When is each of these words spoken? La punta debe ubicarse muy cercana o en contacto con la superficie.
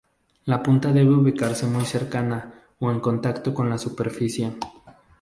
La 0.45 0.63
punta 0.63 0.91
debe 0.91 1.11
ubicarse 1.13 1.67
muy 1.67 1.85
cercana 1.85 2.55
o 2.79 2.89
en 2.89 2.99
contacto 2.99 3.53
con 3.53 3.69
la 3.69 3.77
superficie. 3.77 4.53